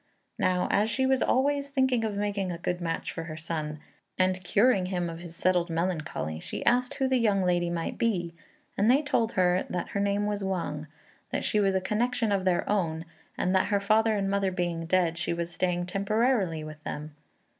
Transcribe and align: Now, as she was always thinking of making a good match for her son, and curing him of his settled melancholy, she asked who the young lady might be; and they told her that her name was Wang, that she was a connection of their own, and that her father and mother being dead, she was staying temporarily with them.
Now, 0.39 0.67
as 0.71 0.89
she 0.89 1.05
was 1.05 1.21
always 1.21 1.69
thinking 1.69 2.03
of 2.03 2.15
making 2.15 2.51
a 2.51 2.57
good 2.57 2.81
match 2.81 3.11
for 3.13 3.25
her 3.25 3.37
son, 3.37 3.79
and 4.17 4.43
curing 4.43 4.87
him 4.87 5.11
of 5.11 5.19
his 5.19 5.35
settled 5.35 5.69
melancholy, 5.69 6.39
she 6.39 6.65
asked 6.65 6.95
who 6.95 7.07
the 7.07 7.19
young 7.19 7.43
lady 7.43 7.69
might 7.69 7.99
be; 7.99 8.33
and 8.75 8.89
they 8.89 9.03
told 9.03 9.33
her 9.33 9.63
that 9.69 9.89
her 9.89 9.99
name 9.99 10.25
was 10.25 10.43
Wang, 10.43 10.87
that 11.29 11.45
she 11.45 11.59
was 11.59 11.75
a 11.75 11.81
connection 11.81 12.31
of 12.31 12.45
their 12.45 12.67
own, 12.67 13.05
and 13.37 13.53
that 13.53 13.67
her 13.67 13.79
father 13.79 14.15
and 14.15 14.27
mother 14.27 14.49
being 14.49 14.87
dead, 14.87 15.19
she 15.19 15.33
was 15.33 15.53
staying 15.53 15.85
temporarily 15.85 16.63
with 16.63 16.83
them. 16.83 17.13